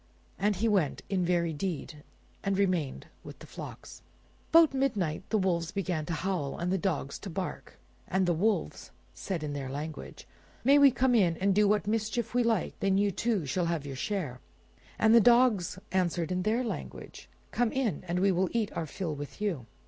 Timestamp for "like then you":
12.41-13.11